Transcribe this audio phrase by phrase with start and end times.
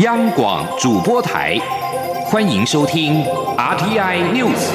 [0.00, 1.58] 央广主播台，
[2.24, 3.22] 欢迎收听
[3.58, 4.70] RTI News。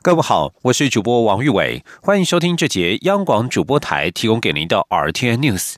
[0.00, 5.74] 各位好，我是主播王玉伟，欢迎收听这节央广主播台提供给您的 RTI News。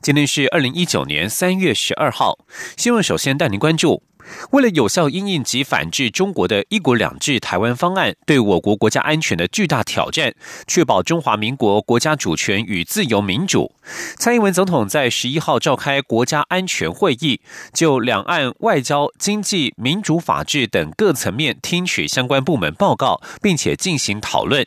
[0.00, 2.38] 今天是二零一九年三月十二号，
[2.76, 4.04] 新闻首先带您关注。
[4.50, 10.34] 为了有效应应及反制中国的一国两制台湾方案对我国国家安全的巨大挑战，
[10.66, 13.74] 确保中华民国国家主权与自由民主，
[14.16, 17.40] 蔡英文总统在十一号召开国家安全会议，
[17.72, 24.66] 就两岸外交、经济、民主、法治等各层面听取相关部门报告，并且进行讨论。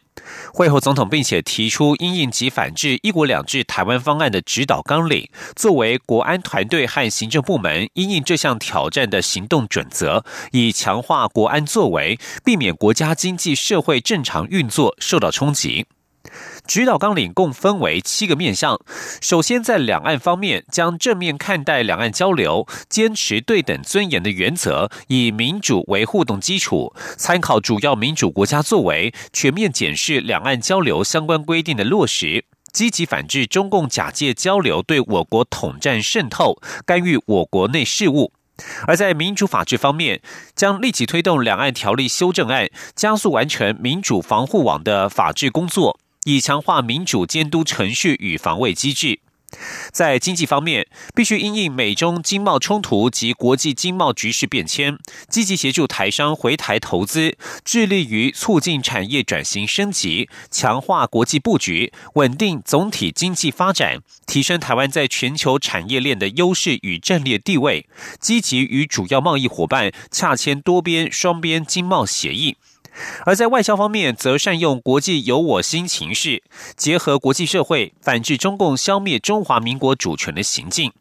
[0.54, 15.86] 会后，总统并且提出因应及反制一国两制台湾方案的指导纲领，作为国安团队和行政部门因应这项挑战的行动准则，以强化国安作为，避免国家经济社会正常运作受到冲击。
[16.68, 18.80] 指导纲领共分为七个面向。
[19.22, 38.34] 首先，在两岸方面，将正面看待两岸交流，坚持对等尊严的原则，以民主为互动基础，参考主要民主国家作为，全面检视两岸交流相关规定的落实，积极反制中共假借交流对我国统战渗透，干预我国内事务。
[38.88, 40.22] 而在民主法治方面，
[40.56, 46.00] 将立即推动两岸条例修正案，加速完成民主防护网的法治工作。
[46.28, 49.22] 以强化民主监督程序与防卫机制。
[49.94, 67.88] 在经济方面，必须因应美中经贸冲突及国际经贸局势变迁，积极协助台商回台投资，致力于促进产业转型升级，强化国际布局，稳定总体经济发展，提升台湾在全球产业链的优势与战略地位。
[68.20, 72.58] 积极与主要贸易伙伴洽签多边、双边经贸协议。
[73.26, 76.44] 而在外交方面，则善用国际有我心情势，
[76.76, 80.92] 结合国际社会反制中共消灭中华民国主权的行径；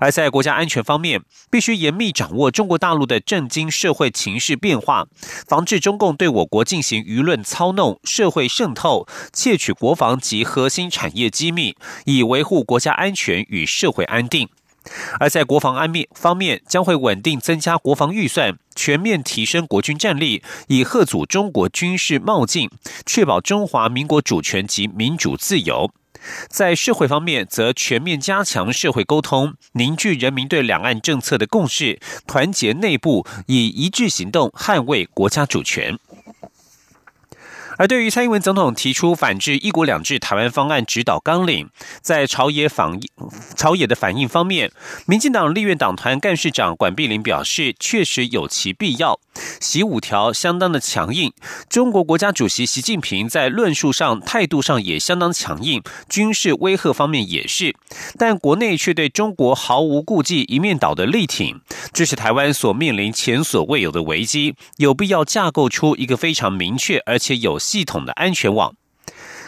[0.00, 5.06] 而在国家安全方面，必须严密掌握中国大陆的政经社会情势变化，
[5.46, 14.48] 防治中共对我国进行舆论操弄、社会渗透、窃取国防及核心产业机密，以维护国家安全与社会安定。
[15.18, 22.70] 而在国防安面方面，将会稳定增加国防预算，全面提升国军战力，以贺阻中国军事冒进，
[23.04, 25.90] 确保中华民国主权及民主自由。
[26.48, 35.98] 在社会方面，则全面加强社会沟通，凝聚人民对两岸政策的共识，团结内部，以一致行动捍卫国家主权。
[37.80, 41.70] 而对于蔡英文总统提出反制“一国两制”台湾方案指导纲领，
[42.02, 43.00] 在朝野反
[43.56, 44.70] 朝野的反应方面，
[45.06, 49.18] 民进党立院党团干事长管碧玲表示，确实有其必要。
[49.58, 51.32] 习五条相当的强硬，
[51.70, 57.74] 中国国家主席习近平在论述上态度上也相当强硬，军事威吓方面也是，
[58.18, 61.58] 但国内却对中国毫无顾忌，一面倒的力挺，
[61.94, 68.74] 这是台湾所面临前所未有的危机，有必要架构出一个非常明确而且有系统的安全网。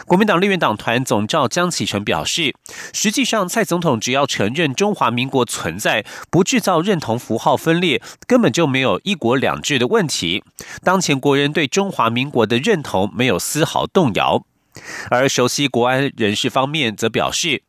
[0.05, 2.53] 国民党立院党团总召江启臣表示，
[2.93, 10.43] 实际上蔡总统只要承认中华民国存在，不制造认同符号分裂，根本就没有一国两制的问题。
[10.83, 14.45] 当前国人对中华民国的认同没有丝毫动摇。
[15.11, 17.61] 而熟悉国安人士方面则表示，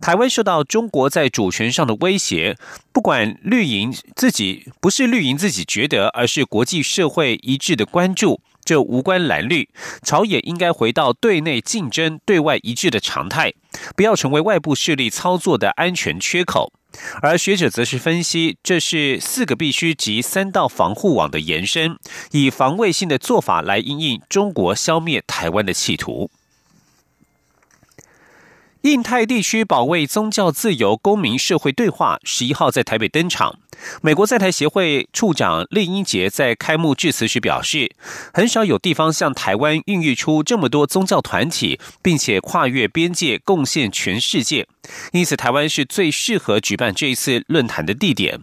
[0.00, 2.58] 台湾受到中国在主权上的威胁，
[2.92, 8.40] 不管绿营自己不是绿营自己觉得，而是国际社会一致的关注。
[8.68, 9.70] 这无关蓝绿，
[10.02, 13.54] 朝野应该回到对内竞争、对外一致的常态，
[13.96, 16.70] 不要成为外部势力操作的安全缺口。
[17.22, 21.96] 而学者则是分析，这是四个必须及三道防护网的延伸，
[22.32, 26.30] 以防卫性的做法来应应中国消灭台湾的企图。
[28.82, 33.58] 印太地区保卫宗教自由、公民社会对话十一号在台北登场。
[34.02, 37.94] 美国在台协会处长厉英杰在开幕致辞时表示，
[38.32, 44.66] 很少有地方像台湾孕育出这么多宗教团体，并且跨越边界贡献全世界，
[45.12, 48.40] 因此台湾是最适合举办这一次论坛的地点。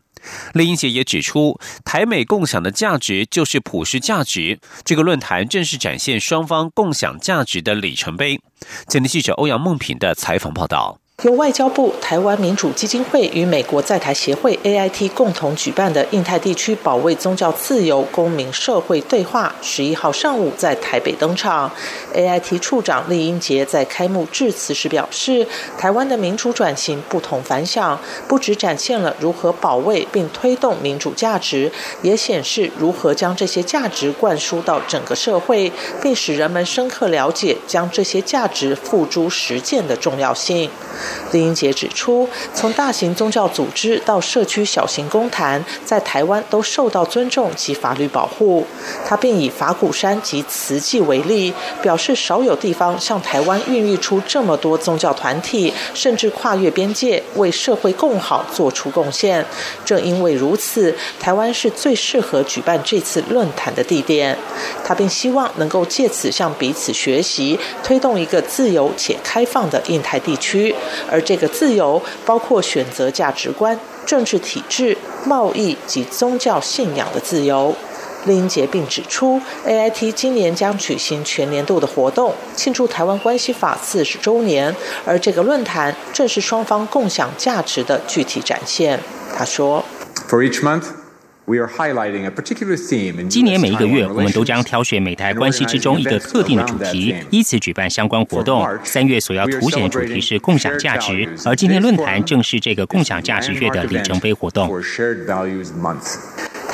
[0.54, 4.60] 厉英杰也指出，台美共享的价值就是普世价值。
[4.84, 8.40] 这个论坛正是展现双方共享价值的里程碑。
[8.88, 11.00] 前天记者欧阳梦平的采访报道。
[11.24, 21.72] 由外交部、台湾民主基金会与美国在台协会 （AIT） 共同举办的印太地区保卫宗教自由公民社会对话，十一号上午在台北登场。
[22.14, 25.48] AIT 处长厉英杰在开幕致辞时表示
[25.80, 31.72] ：“台湾的民主转型不同凡响，不只展现了如何保卫并推动民主价值，
[32.04, 35.72] 也显示如何将这些价值灌输到整个社会，
[36.04, 40.70] 并使人们深刻了解将这些价值付诸实践的重要性。”
[41.32, 48.66] 李英杰指出，从大型宗教组织到社区小型公坛，在台湾都受到尊重及法律保护。
[49.06, 59.46] 他并以法鼓山及慈济为例，表示少有地方像台湾孕育出这么多宗教团体，甚至跨越边界为社会共好做出贡献。
[59.84, 64.38] 正因为如此，台湾是最适合举办这次论坛的地点。
[64.84, 70.74] 他并希望能够借此向彼此学习，推动一个自由且开放的印太地区。
[71.10, 77.76] 而这个自由包括选择价值观、政治体制、贸易及宗教信仰的自由。
[78.26, 84.76] 林英杰并指出，AIT 今年将举行全年度的活动，庆祝台湾关系法四十周年，
[85.06, 89.00] 而这个论坛正是双方共享价值的具体展现。
[89.38, 89.86] 他说
[90.28, 90.86] ：“For each month。”
[93.30, 98.68] 今年每一个月，我们都将挑选美台关系之中一个特定的主题，依次举办相关活动。
[98.84, 104.68] 三月所要凸显的主题是共享价值，而今天论坛正是这个共享价值月的里程碑活动。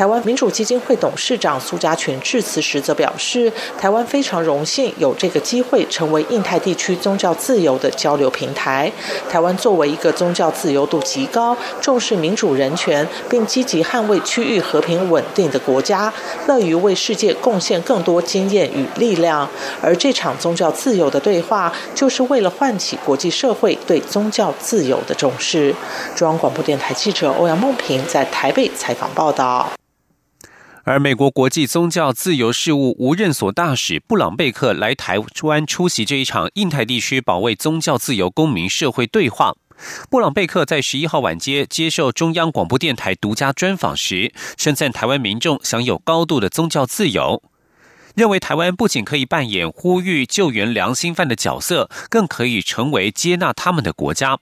[0.02, 8.92] 台湾民主基金会董事长苏家全致辞时则表示，台湾非常荣幸有这个机会成为印太地区宗教自由的交流平台。
[9.30, 16.12] 台湾作为一个宗教自由度极高、重视民主人权，并积极捍卫区域和平稳定的国家，
[16.48, 19.48] 乐于为世界贡献更多经验与力量。
[19.84, 25.76] 而这场宗教自由的对话，就是为了唤起国际社会对宗教自由的重视。
[26.16, 29.70] 中央广播电台记者欧阳梦平在台北采访报道。
[30.84, 39.54] 而美国国际宗教自由事务无任所大使布朗贝克来台湾出席这一场印太地区保卫宗教自由公民社会对话。
[40.10, 47.44] 布朗贝克在十一号晚间接受中央广播电台独家专访时，称赞台湾民众享有高度的宗教自由，
[48.16, 54.40] 认为台湾不仅可以扮演呼吁救援良心犯的角色，更可以成为接纳他们的国家。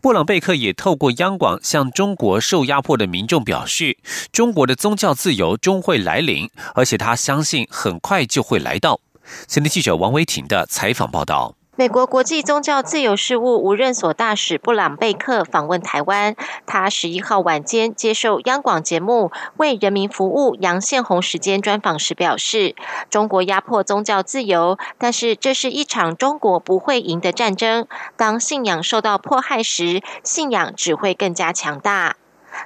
[0.00, 3.96] 布朗贝克也透过央广向中国受压迫的民众表示，
[4.32, 9.00] 中国的宗教自由终会来临，而且他相信很快就会来到。
[9.46, 11.54] 前天记者王维婷的采访报道。
[11.74, 16.36] 美国国际宗教自由事务无任所大使布朗贝克访问台湾。
[16.66, 22.76] 他十一号晚间接受央广节目《为人民服务》杨宪宏时间专访时表示
[23.08, 27.86] ：“中国压迫宗教自由，但是这是一场中国不会赢的战争。
[28.18, 32.16] 当信仰受到迫害时，信仰只会更加强大。”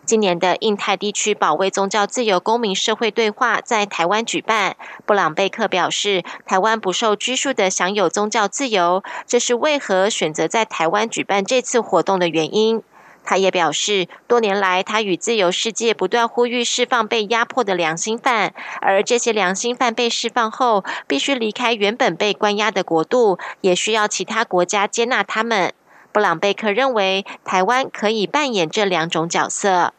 [0.04, 4.76] 今年的印太地区保卫宗教自由公民社会对话在台湾举办。
[5.04, 12.82] 布朗贝克表示，台湾不受拘束的享有宗教自由，这是为何选择在台湾举办这次活动的原因。
[13.28, 25.75] 他也表示，多年来他与自由世界不断呼吁释放被压迫的良心犯，而这些良心犯被释放后，必须离开原本被关押的国度，也需要其他国家接纳他们。
[26.17, 29.93] 布朗贝克认为，台湾可以扮演这两种角色。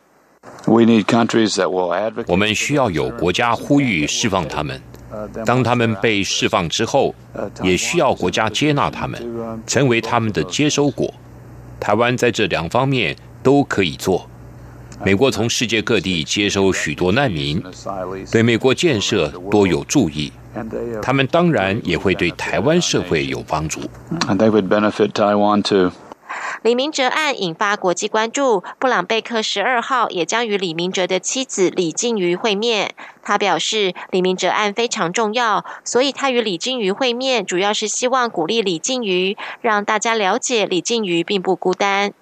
[2.26, 4.82] 我们需要有国家呼吁释放他们，
[5.46, 7.14] 当他们被释放之后，
[7.62, 11.14] 也需要国家接纳他们，成为他们的接收国。
[11.80, 14.28] 台湾在这两方面都可以做。
[15.06, 17.64] 美国从世界各地接收许多难民，
[18.32, 20.34] 对美国建设多有注意，
[21.00, 23.82] 他们当然也会对台湾社会有帮助。
[26.64, 32.96] 李明哲案引发国际关注，布朗贝克十二号也将与李明哲的妻子李静瑜会面。
[33.22, 42.14] 他表示，李明哲案非常重要，所以他与李静瑜会面，主要是希望鼓励李静瑜，让大家了解李静瑜并不孤单。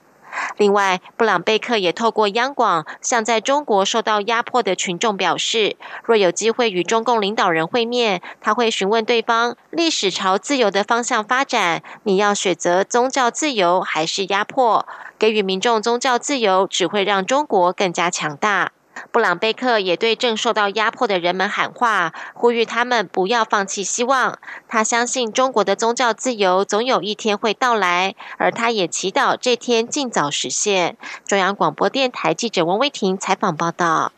[0.58, 14.86] 另外，布朗贝克也透过央广向在中国受到压迫的群众表示，若有机会与中共领导人会面，他会询问对方：历史朝自由的方向发展，你要选择宗教自由还是压迫？
[15.18, 18.72] 给予民众宗教自由，只会让中国更加强大。
[19.12, 24.40] 布朗贝克也对正受到压迫的人们喊话，呼吁他们不要放弃希望。
[24.68, 30.98] 他相信中国的宗教自由总有一天会到来，而他也祈祷这天尽早实现。
[31.26, 34.12] 中央广播电台记者王威婷采访报道。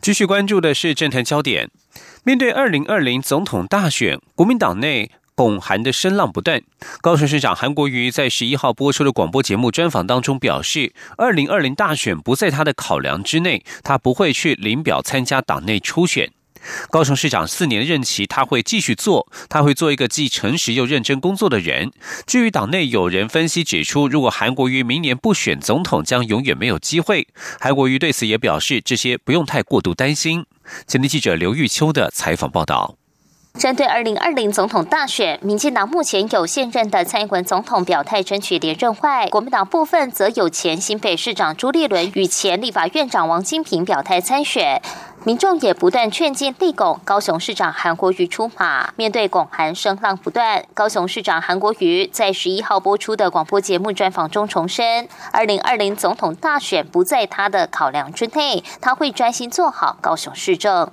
[0.00, 1.70] 继续关注的是政坛焦点，
[2.24, 5.12] 面对二零二零总统大选，国民党内。
[5.34, 6.62] 拱韩的声浪不断。
[7.00, 16.32] 高雄市长韩国瑜在十一号播出的广播节目专访当中表示，二零二零大选不在他的考量之内，他不会去领表参加党内初选。
[16.90, 21.92] 高雄市长四年任期，他会继续做，他会做一个既诚实又认真工作的人。
[22.26, 27.28] 至于党内有人分析指出，如果韩国瑜明年不选总统，将永远没有机会。
[27.60, 30.46] 韩国瑜对此也表示，这些不用太过度担心。
[30.86, 32.96] 前天记者刘玉秋的采访报道。
[33.64, 44.82] 针对二零二零总统大选，民进党目前有现任的蔡英文总统表态争取连任外，国民党部分则有前新北市长朱立伦与前立法院长王金平表态参选。
[45.24, 48.92] 民众也不断劝进立拱高雄市长韩国瑜出马。
[48.96, 60.90] 面对拱韩声浪不断，高雄市长韩国瑜在十一号播出的广播节目专访中重申，二零二零总统大选不在他的考量之内，他会专心做好高雄市政。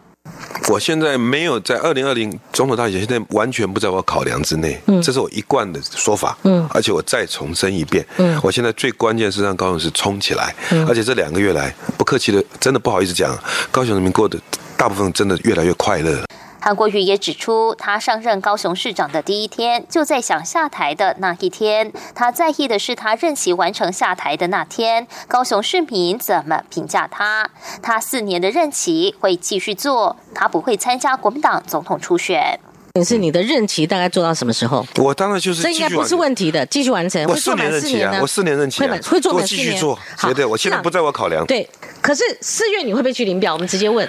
[0.70, 6.38] 我现在没有在二零二零总统大选，现在完全不在我考量之内，嗯这是我一贯的说法。
[6.44, 13.38] 嗯，而且我再重申一遍，嗯，我现在最关键是让高雄市冲起来，嗯而且这两个月来，不客气的，真的不好意思讲，
[13.72, 14.40] 高雄人民过得
[14.78, 16.24] 大部分真的越来越快乐。
[16.64, 21.92] 韩国瑜也指出，他上任高雄市长的第一天，就在想下台的那一天。
[22.14, 27.50] 他在意的是，他任期完成下台的那天，高雄市民怎么评价他？
[27.82, 32.60] 他四年的任期会继续做，他不会参加国民党总统初选。
[33.06, 34.86] 是你的任期大概做到什么时候？
[34.98, 37.26] 我当然就是这应该不是问题的，继续完成。
[37.26, 39.80] 我四年任期啊，我四年任期会会做满四年，
[40.18, 40.46] 绝对。
[40.46, 41.46] 我现在不在我考量。
[41.46, 41.68] 对，
[42.02, 43.54] 可是四月你会不会去领表？
[43.54, 44.08] 我们直接问。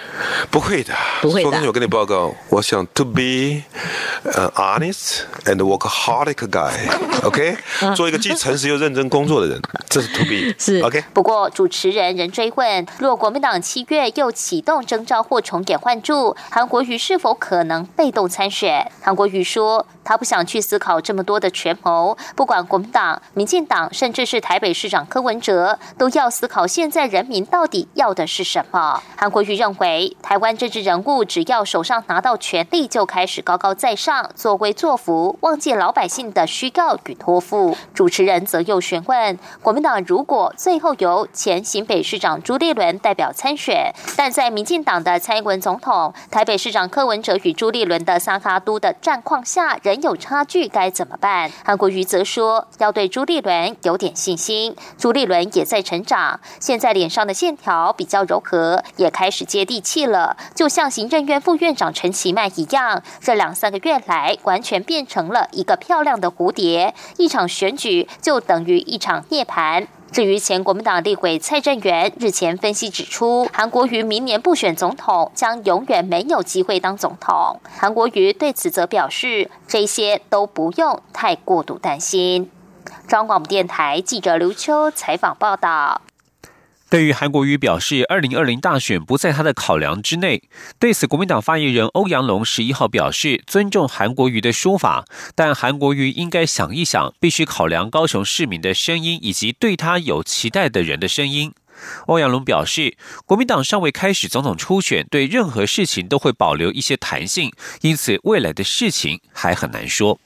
[0.51, 1.51] 不会的，不会的。
[1.51, 3.63] 昨天我跟你报告，我想 to be
[4.25, 7.57] an honest and workaholic guy，OK，
[7.97, 11.03] 做一个既诚实又认真工作的人，这是 to be 是 OK。
[11.13, 18.91] 不过主持人仍追问，若国民党七月又启动征召或重点换注，韩国瑜是否可能被动参选？
[19.03, 37.77] 韩国瑜说：“他不想去思考这么多的权谋，不管国民党、民进党，甚至是台北市长柯文哲，都要思考现在人民到底要的是什么。”韩国瑜认为，台湾政治人物只要手上拿到权力，就开始高高在上、作威作福，忘记老百姓的需要与托付。
[37.93, 48.63] 主持人则又询问：国民党如果最后由前新北市长朱立伦代表参选，但在民进党的蔡英文总统、台北市长柯文哲与朱立伦的萨卡。
[48.65, 51.51] 都的战况下仍有差距，该怎么办？
[51.65, 54.77] 韩国瑜则说，要对朱立伦有点信心。
[54.97, 66.95] 朱立伦也在成长，现在脸上的线条比较柔和，也开始接地气了，就像行政院副院长陈其迈一样，这两三个月来完全变成了一个漂亮的蝴蝶。
[67.17, 69.87] 一场选举就等于一场涅槃。
[70.11, 77.59] 至于前国民党立委蔡正元日前分析指出，韩国瑜明年不选总统，将永远没有机会当总统。
[77.79, 82.51] 韩国瑜对此则表示，这些都不用太过度担心。
[83.09, 86.03] 中央广电台记者刘秋采访报道。
[86.93, 90.43] 对于韩国瑜表示，二零二零大选不在他的考量之内。
[90.79, 101.55] 对此，国民党发言人欧阳龙十一号表示，尊重韩国瑜的说法，但韩国瑜应该想一想，必须考量高雄市民的声音以及对他有期待的人的声音。
[102.09, 110.21] 欧阳龙表示，国民党尚未开始总统初选，对任何事情都会保留一些弹性，因此未来的事情还很难说。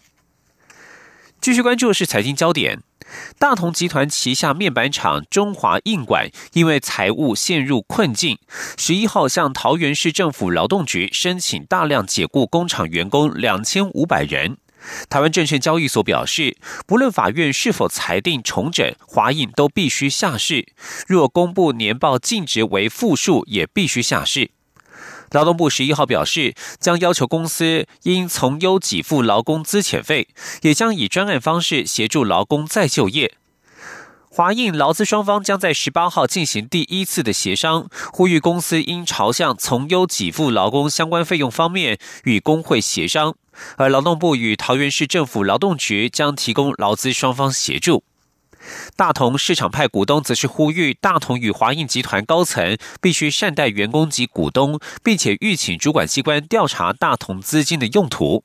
[1.41, 2.81] 继续关注是财经焦点。
[3.39, 8.39] 大同集团旗下面板厂中华印管因为财务陷入困境，
[8.77, 14.57] 十一号向桃园市政府劳动局申请大量解雇工厂员工两千五百人。
[15.09, 16.57] 台湾证券交易所表示，
[16.87, 20.69] 不论法院是否裁定重整，华印都必须下市。
[21.09, 24.51] 若公布年报净值为负数，也必须下市。
[25.33, 30.29] 劳动部十一号表示，将要求公司应从优给付劳工资遣费，
[30.63, 33.35] 也将以专案方式协助劳工再就业。
[34.29, 43.35] 华印劳资双方将在十八号进行第一次的协商，呼吁公司应朝向从优给付劳工相关费用方面与工会协商，
[43.77, 48.05] 而劳动部与桃园市政府劳动局将提供劳资双方协助。
[48.97, 58.45] 大同市场派股东则是呼吁大同与华印集团高层必须善待员工及股东，并且预请主管机关调查大同资金的用途。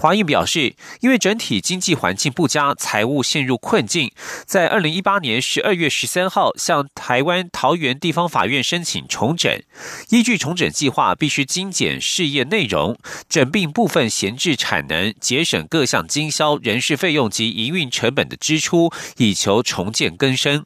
[0.00, 4.10] 华印表示，因为整体经济环境不佳，财务陷入困境，
[4.46, 9.62] 在二零一八年十二月十三号向台湾桃园地方法院申请重整。
[10.08, 20.64] 依据重整计划，必须精简事业内容，整并部分闲置产能，节省各项经销、人事费用及营运成本的支出，以求重建更生。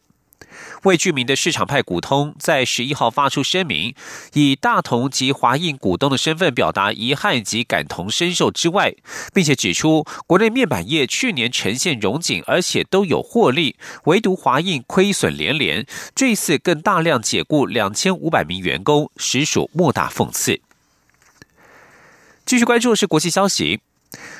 [0.84, 3.94] 未具名的市场派股通在十一号发出声明，
[4.34, 8.94] 以大同及华印股东的身份表达遗憾及感同身受之外，
[9.32, 20.60] 并且指出国内面板业去年呈现荣景，而且都有获利，唯独华印亏损连连，这次更大量解雇两千五百名员工，实属莫大讽刺。
[22.44, 23.80] 继续关注的是国际消息。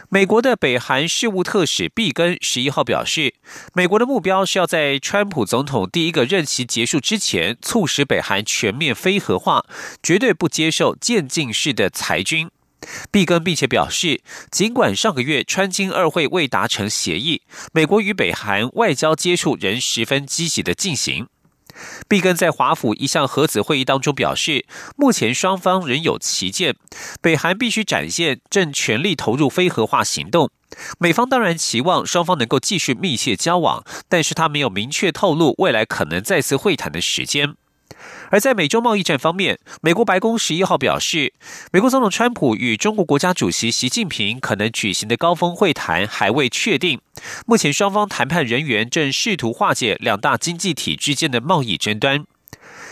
[0.08, 3.34] 美国的北韩事务特使毕根十一号表示，
[3.72, 9.64] 美国的目标是要在川普总统第一个任期结束之前，促使北韩全面非核化，
[10.02, 12.50] 绝对不接受渐进式的裁军。
[13.10, 17.40] 毕根并且表示，尽管上个月川金二会未达成协议，
[17.72, 21.26] 美国与北韩外交接触仍十分积极的进行。
[22.08, 24.66] 毕根在华府一项核子会议当中表示，
[24.96, 26.74] 目前双方仍有旗舰，
[27.20, 30.50] 北韩必须展现正全力投入非核化行动。
[30.98, 37.54] 美方当然期望双方能够继续密切交往，但是他没有明确透露未来可能再次会谈的时间。
[38.30, 41.32] 而在美洲贸易战方面，美国白宫十一号表示，
[41.72, 47.00] 美国总统川普与中国国家主席习近平可能举行的高峰会谈还未确定。
[47.46, 52.24] 目前双方谈判人员正试图化解两大经济体之间的贸易争端。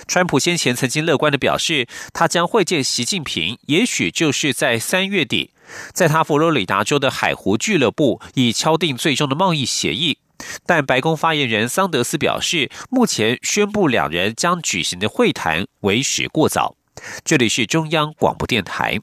[0.08, 5.50] 川普先前曾经乐观的表示，他将会见习近平，也许就是在三月底，
[5.92, 10.18] 在他佛罗里达州的海湖俱乐部，以敲定最终的贸易协议。
[10.66, 16.76] 但白宫发言人桑德斯表示，目前宣布两人将举行的会谈为时过早。
[17.24, 19.00] 这里是中央广播电台。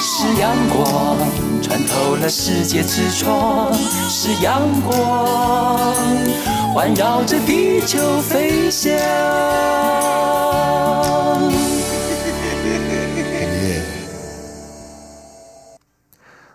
[0.00, 1.16] 是阳光
[1.62, 3.72] 穿透了世界之窗，
[4.08, 5.94] 是阳光
[6.74, 8.92] 环绕着地球飞翔。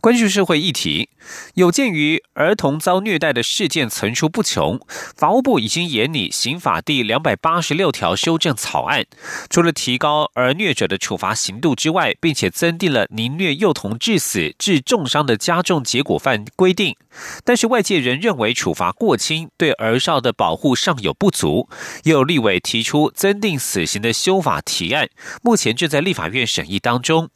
[0.00, 1.10] 关注社会议题，
[1.54, 4.80] 有鉴于儿童遭虐待的事件层出不穷，
[5.16, 9.04] 法务部已经研拟刑法第两百八十六条修正草案，
[9.50, 16.96] 除了提高儿虐者的处罚刑度之外，并且增订了宁虐幼童致死、致重伤的加重结果犯规定。
[17.44, 21.68] 但是外界仍认为处罚过轻，对儿少的保护尚有不足。
[22.04, 25.08] 也有立委提出增定死刑的修法提案，
[25.42, 27.30] 目前正在立法院审议当中。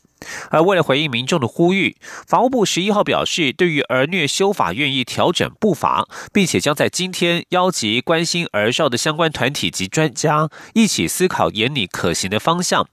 [0.50, 12.86] 而为了回应民众的呼吁，法务部十一号表示，对于儿虐修法愿意调整步伐，并且将在今天邀集关心儿少的相关团体及专家一起思考严拟可行的方向。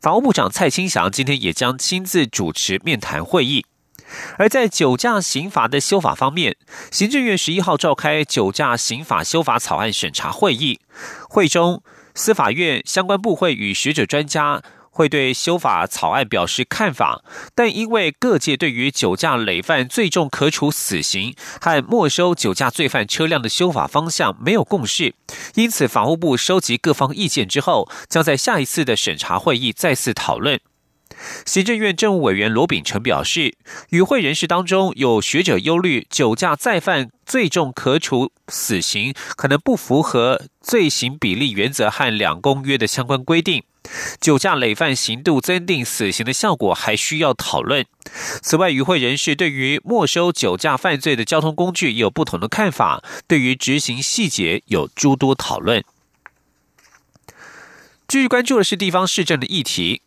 [0.00, 3.64] 法务部长蔡清祥今天也将亲自主持面谈会议。
[4.36, 6.56] 而在酒驾刑罚的修法方面，
[6.92, 10.80] 行政院十一号召开酒驾刑法修法草案审查会议，
[11.28, 11.82] 会中
[12.14, 14.62] 司法院相关部会与学者专家。
[14.94, 25.14] 会对修法草案表示看法，但因为各界对于酒驾累犯最重可处死刑和没收酒驾罪犯车辆的修法方向没有共识，
[25.56, 30.60] 因此法务部收集各方意见之后，将在下一次的审查会议再次讨论。
[31.44, 33.56] 行政院政务委员罗秉成表示，
[33.90, 43.64] 与会人士当中有学者忧虑，酒驾再犯最重可处死刑，可能不符合罪行比例原则和两公约的相关规定。
[44.20, 47.84] 酒驾累犯刑度增定死刑的效果还需要讨论。
[48.42, 55.84] 此外，与会人士对于没收酒驾犯罪的交通工具也有不同的看法，对于执行细节有诸多讨论。
[58.06, 60.02] 继续关注的是地方市政的议题。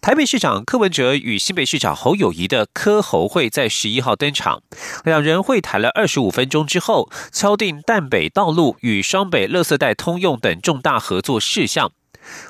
[0.00, 4.62] 台北市长柯文哲与新北市长侯友谊的柯侯会在十一号登场，
[5.04, 11.92] 两人会谈了二十五分钟之后，敲定淡北道路与双北垃圾袋通用等重大合作事项。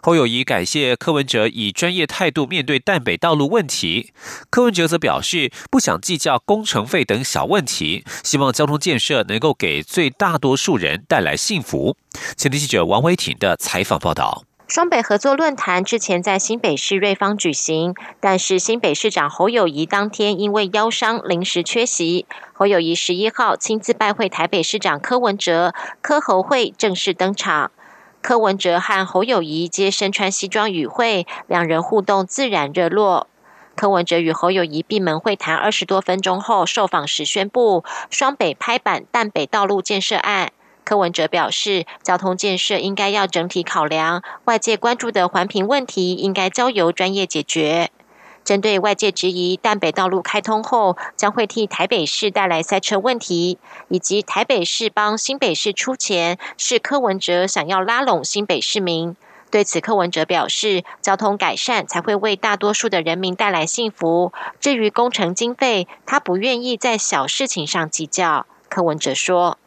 [0.03, 4.13] 侯友谊感谢柯文哲以专业态度面对淡北道路问题，
[4.51, 11.97] 柯文哲则表示不想计较工程费等小问题，希望交通建设能够给最大多数人带来幸福。
[12.37, 14.45] 前天记者王维婷的采访报道。
[14.67, 22.25] 双北合作论坛之前在新北市瑞芳举行，但是新北市长侯友谊当天因为腰伤临时缺席。
[22.55, 27.73] 侯友谊十一号亲自拜会台北市长柯文哲，柯侯会正式登场。
[28.25, 33.27] 柯文哲和侯友谊皆身穿西装与会，两人互动自然热络。
[33.77, 40.53] 柯文哲与侯友谊闭门会谈二十多分钟后，受访时宣布双北拍板淡北道路建设案。
[40.85, 47.91] 柯文哲表示，交通建设应该要整体考量，外界关注的环评问题应该交由专业解决。
[48.45, 59.17] 针对外界质疑，淡北道路开通后将会替台北市带来塞车问题，以及台北市帮新北市出钱，是柯文哲想要拉拢新北市民。
[59.51, 64.33] 对此，柯文哲表示，交通改善才会为大多数的人民带来幸福。
[64.61, 68.47] 至于工程经费，他不愿意在小事情上计较。
[68.69, 69.59] 柯文哲说：“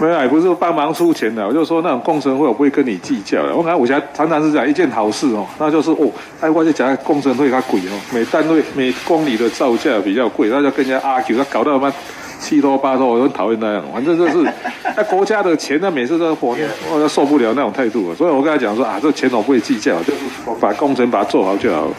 [0.00, 3.54] 没有，也不是帮忙出钱的，我就说那种工程费我不会跟你计较的。
[3.54, 11.92] 我看我现在常常是讲一件好事哦，那就是哦，哎，我就讲工程费它贵哦，每单位每公里的造价比较贵，那就跟人家阿 Q，他搞到他妈？”
[12.38, 13.82] 七拖八拖，我很讨厌那样。
[13.90, 14.46] 反正就是，
[14.94, 16.54] 那国家的钱呢，每次都火，
[16.92, 18.14] 我都受不了那种态度。
[18.14, 20.20] 所以我跟他讲说啊，这钱我不会计较，就是
[20.60, 21.94] 把工程把它做好就好了。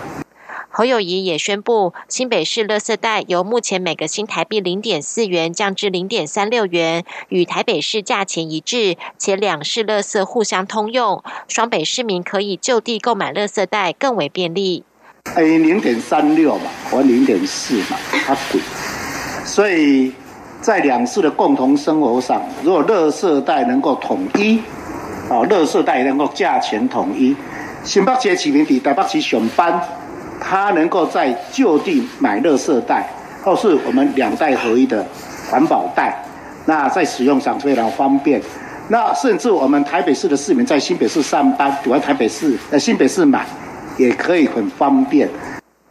[0.77, 14.83] 侯友谊也宣布，新北市垃圾袋由目前每个新台币零点四元降至零点三六元，与台北市价钱一致，且两市垃圾互相通用，双北市民可以就地购买垃圾袋，更为便利。
[15.33, 18.61] 哎，零点三六嘛，或零点四嘛，它贵，
[19.43, 20.13] 所以。
[20.59, 24.59] 在两市的共同生活上，如果垃圾袋能够统一，
[25.29, 27.35] 啊，垃圾袋能够价钱统一，
[27.83, 29.79] 新北市市民伫台北市上班，
[30.39, 33.07] 他能够在就地买垃圾袋，
[33.43, 35.05] 或是我们两袋合一的
[35.49, 36.23] 环保袋，
[36.65, 38.41] 那在使用上非常方便。
[38.89, 43.45] 那甚至我们台北市的市民在新北市上班，堵在台北市在新北市买，
[43.97, 45.29] 也可以很方便。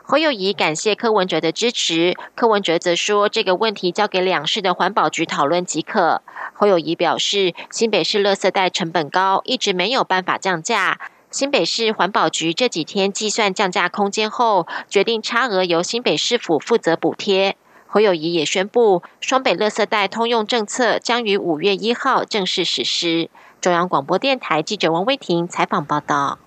[0.02, 6.22] 侯友谊感谢柯文哲的支持，柯文哲则说这个问题交给两市的环保局讨论即可。
[6.54, 10.98] 侯友谊表示，新北市垃圾袋成本高，一直没有办法降价。
[11.36, 17.58] 新北市环保局这几天计算降价空间后，决定差额由新北市府负责补贴。
[17.86, 23.28] 侯友谊也宣布，双北垃圾袋通用政策将于五月一号正式实施。
[23.60, 26.38] 中央广播电台记者王威婷采访报道。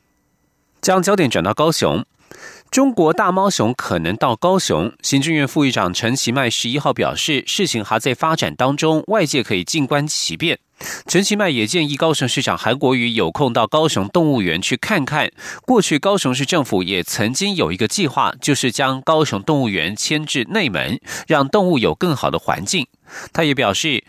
[0.82, 2.04] 将焦点转到高雄。
[2.72, 10.60] 中国大猫熊可能到高雄，行政院副议长陈其迈十一号表示，事情还在发展当中，外界可以静观其变。
[11.08, 15.32] 陈其迈也建议高雄市长韩国瑜有空到高雄动物园去看看。
[15.66, 22.86] 过去高雄市政府也曾经有一个计划，就是将高雄动物园迁至内门，让动物有更好的环境。
[23.34, 24.04] 他也表示。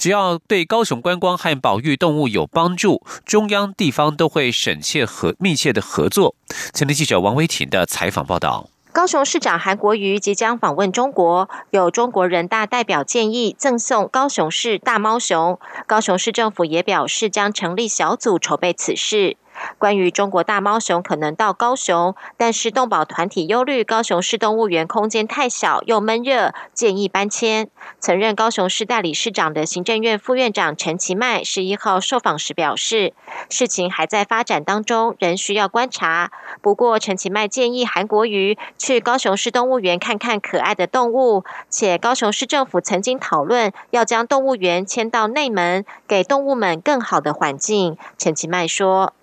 [0.00, 6.34] 只要对高雄观光和保育动物有帮助，中央地方都会审切和密切的合作。
[6.72, 19.36] 前天记者王维婷的采访报道：高雄市长韩国瑜即将访问中国，有中国人大代表建议赠送高雄市大猫熊，高雄市政府也表示将成立小组筹备此事。
[19.78, 27.68] 关于中国大猫熊可能到高雄，但是动保团体忧虑高雄市动物园空间太小又闷热，建议搬迁。
[27.98, 33.12] 曾任高雄市代理市长的行政院副院长陈其迈十一号受访时表示，
[33.48, 36.30] 事情还在发展当中，仍需要观察。
[36.60, 47.96] 不过陈其迈建议韩国瑜去高雄市动物园看看可爱的动物，且高雄市政府曾经讨论要将动物园迁到内门，给动物们更好的环境。
[48.18, 49.14] 陈其迈说。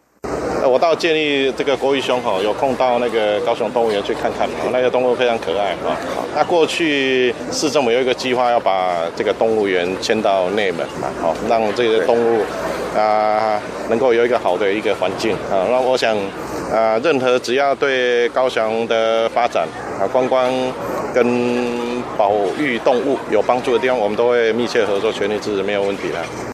[0.68, 5.96] 我倒建议这个国玉兄哈，有空到那个高雄动物园去看看，那个动物非常可爱啊。
[6.36, 12.42] 那过去市政府有一个计划，要把这个动物园迁到内门啊，好让这些动物
[12.96, 15.66] 啊能够有一个好的一个环境啊。
[15.70, 16.18] 那我想
[16.74, 19.66] 啊，任何只要对高雄的发展
[20.00, 20.52] 啊、观光
[21.14, 26.47] 跟保育动物有帮助的地方，我们都会密切合作，全力支持，没有问题的。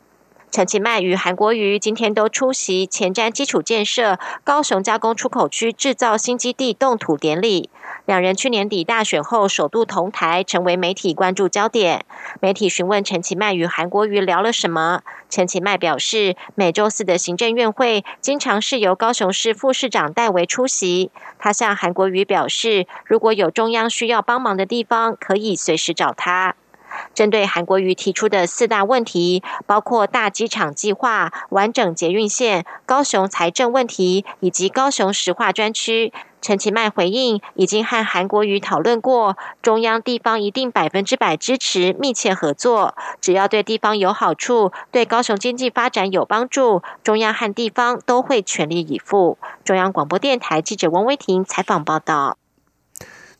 [0.54, 7.72] 陈其迈与韩国瑜今天都出席前瞻基础建设高雄加工出口区制造新基地动土典礼。
[8.06, 12.06] 两人去年底大选后首度同台，成为媒体关注焦点。
[12.39, 21.10] 媒体询问陈其迈与韩国瑜聊了什么，陈其迈表示，每周四的行政院会经常是由高雄市副市长代为出席。
[21.39, 26.54] 他向韩国瑜表示，如果有中央需要帮忙的地方，可以随时找他。
[27.13, 49.38] 针对韩国瑜提出的四大问题，包括大机场计划、完整捷运线、高雄财政问题以及高雄石化专区，陈其迈回应已经和韩国瑜讨论过，中央地方一定百分之百支持密切合作，只要对地方有好处、对高雄经济发展有帮助，中央和地方都会全力以赴。
[49.63, 52.38] 中央广播电台记者王威婷采访报道。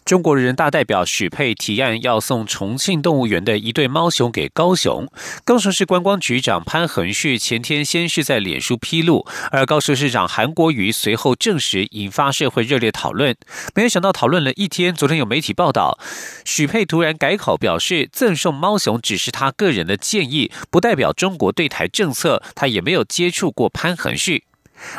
[0.06, 5.08] 中国人大代表许佩提案要送重庆动物园的一对猫熊给高雄。
[5.46, 13.36] 高雄市观光局长潘恒旭前天先是在脸书披露，而高雄市长韩国瑜随后证实，引发社会热烈讨论。
[13.74, 15.98] 没有想到讨论了一天，昨天有媒体报道，
[16.44, 22.44] 许佩突然改口，表示赠送猫熊只是他个人的建议，不代表中国对台政策。
[22.56, 24.44] 他也没有接触过潘恒旭。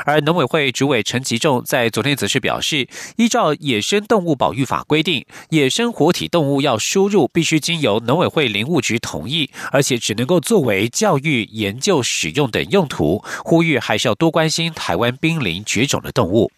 [0.04, 13.22] 而农委会主委陈吉仲在昨天则是表示，依照野生动物保育法规定，野生活体动物要输入必须经由农委会林务局同意，而且只能够作为教育、研究、使用等用途。
[13.44, 16.50] 呼吁还是要多关心台湾濒临绝种的动物。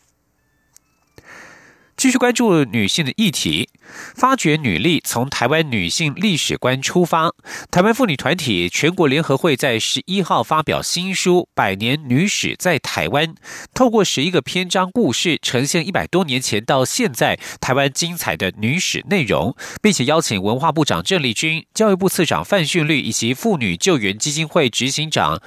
[1.97, 3.71] 继续关注女性的议题，
[4.15, 7.33] 发掘女力，从台湾女性历史观出发。
[7.71, 13.27] 台湾妇女团体全国联合会在十一号发表新书《百年女史在台湾》，
[13.73, 25.41] 透过十一个篇章故事，呈现一百多年前到现在台湾精彩的女史内容，并且邀请文化部长郑丽君、教育部次长范训律以及妇女救援基金会执行长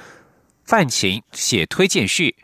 [0.64, 2.34] 范晴写推荐序。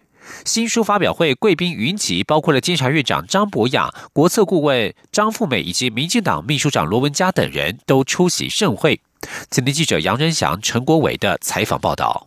[0.45, 9.01] 新书发表会贵宾云集，包括了监察院长张博雅、国策顾问张富美以及民进党秘书长罗文嘉等人都出席盛会。
[9.51, 12.27] 今天记者杨仁祥、陈国伟的采访报道。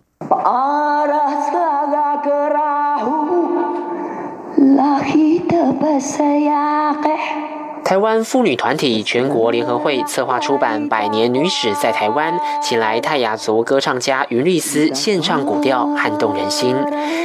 [7.90, 16.76] 台湾妇女团体全国联合会策划出版《百年女史在台湾》，请来泰雅族歌唱家云丽丝献唱古调，撼动人心。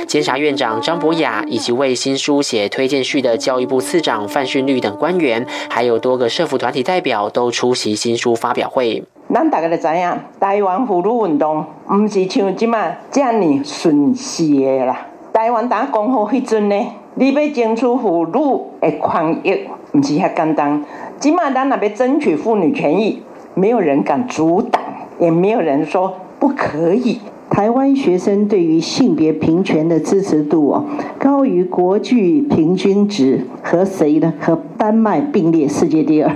[0.08, 9.04] 监察院长张博雅以及为新书写推荐序的教育部次长范训律等官员，还有多个社服团体代表都出席新书发表会。
[9.34, 15.08] 咱大家都知影，台湾妇女运动唔是像即马这样顺势的啦。
[15.30, 19.68] 台湾打讲好迄阵呢，你要争取妇女的权益。
[19.94, 20.84] 唔是遐简单，
[21.20, 23.22] 即马咱那边争取妇女权益，
[23.54, 24.82] 没有人敢阻挡，
[25.20, 27.20] 也没有人说不可以。
[27.48, 30.84] 台湾学生对于性别平权的支持度哦，
[31.20, 34.34] 高于国际平均值，和谁呢？
[34.40, 36.34] 和丹麦并列世界第二。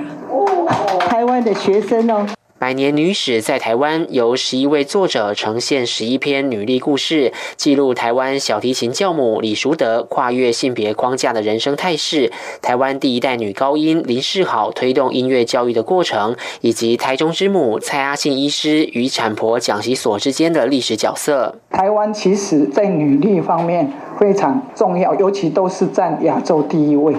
[1.00, 2.24] 台湾的学生哦。
[2.58, 21.54] 百年女史在台湾，由十一位作者呈现十一篇女力故事，记录台湾小提琴教母李淑德跨越性别框架的人生态势，台湾第一代女高音林世好推动音乐教育的过程，以及台中之母蔡阿信医师与产婆蒋习所之间的历史角色。
[21.70, 27.14] 台湾其实在女力方面非常重要，尤其都是占亚洲第一位。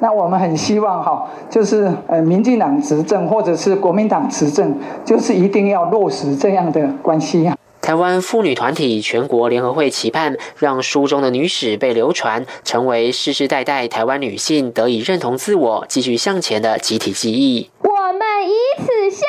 [0.00, 7.56] 那我们很希望哈，就是呃，民进党执政或者是国民党执政，就是一定要落实这样的关系啊。
[7.80, 17.70] 台湾妇女团体全国联合会期盼，让书中的女史被流传，成为世世代代台湾女性得以认同自我、继续向前的集体记忆。
[17.82, 19.24] 我们以此向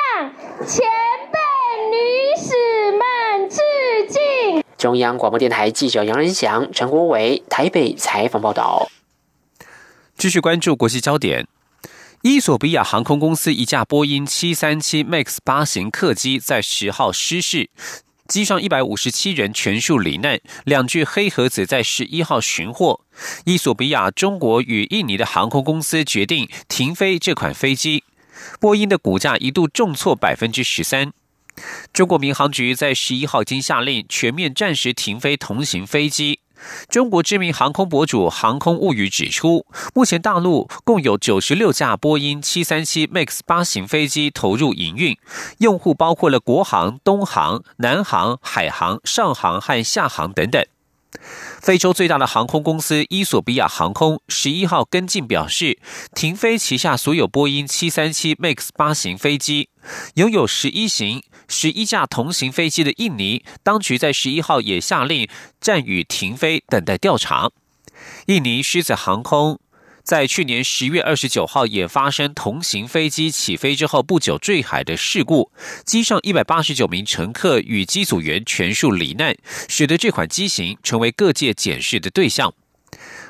[0.66, 0.84] 前
[1.32, 1.38] 辈
[1.92, 1.98] 女
[2.36, 3.62] 史们致
[4.10, 4.64] 敬。
[4.76, 8.88] 中央广播电台记者杨仁祥、陈国伟台北采访报道。
[10.18, 11.48] 继续关注国际焦点，
[12.24, 17.70] 伊索比亚航空公司一架波音七三七 MAX 八型客机在十号失事，
[18.28, 23.02] 机上一百五十七人全数罹难，两具黑盒子在十一号寻获。
[23.46, 28.04] 伊索比亚、中国与印尼的航空公司决定停飞这款飞机，
[28.60, 31.14] 波音的股价一度重挫百分之十三。
[31.94, 36.40] 中国民航局在十一号经下令全面暂时停飞同型飞机。
[36.90, 45.18] 中国知名航空博主航空物语指出，目前大陆共有九十六架波音七三七 MAX 八型飞机投入营运，
[45.60, 50.66] 用户包括了国航、东航、南航、海航、上航和下航等等。
[51.60, 55.80] 非洲最大的航空公司伊索比亚航空十一号跟进表示，
[56.14, 59.70] 停飞旗下所有波音七三七 MAX 八型飞机，
[60.16, 61.24] 拥有十一型。
[61.48, 65.28] 十一架同型飞机的印尼当局在十一号也下令
[65.60, 67.52] 暂予停飞，等待调查。
[68.28, 69.60] 印尼狮子航空
[70.04, 75.52] 在去年十月二十九号也发生同型飞机起飞之后不久坠海的事故，
[75.86, 79.36] 机上一百八十九名乘客与机组员全数罹难，
[79.68, 82.54] 使得这款机型成为各界检视的对象。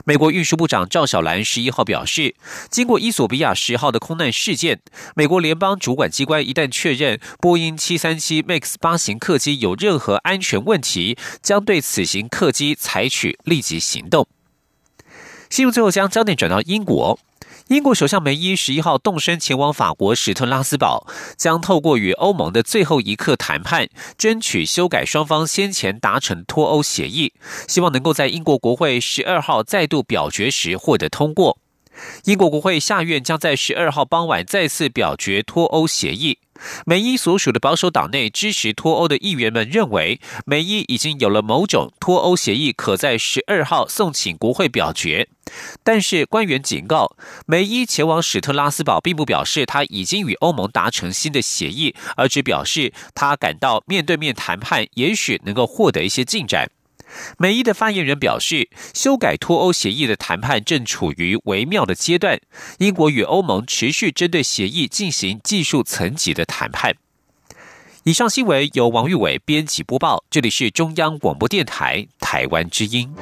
[0.08, 2.34] 美国运输部长赵小兰十一号表示，
[2.70, 4.80] 经过伊索比亚十号的空难事件，
[5.18, 14.26] 美国联邦主管机关一旦确认波音七三七 MAX 八型客机有任何安全问题，将对此型客机采取立即行动。
[15.50, 17.20] 新闻最后将焦点转到英国。
[17.70, 27.34] 英国首相梅伊十一号动身前往法国史特拉斯堡，将透过与欧盟的最后一刻谈判，争取修改双方先前达成脱欧协议，
[27.68, 31.58] 希望能够在英国国会十二号再度表决时获得通过。
[32.26, 36.40] 英国国会下院将在十二号傍晚再次表决脱欧协议。
[36.88, 45.30] 梅伊所属的保守党内支持脱欧的议员们认为，梅伊已经有了某种脱欧协议，可在十二号送请国会表决。
[45.84, 56.72] 但是官员警告，梅伊前往史特拉斯堡，并不表示他已经与欧盟达成新的协议，而只表示他感到面对面谈判也许能够获得一些进展。
[57.38, 62.40] 美伊的发言人表示，修改脱欧协议的谈判正处于微妙的阶段。
[62.80, 66.96] 英国与欧盟持续针对协议进行技术层级的谈判。
[68.04, 73.14] 以上新闻由王玉伟编辑播报，这里是中央广播电台台湾之音。